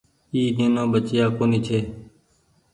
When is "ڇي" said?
1.65-1.79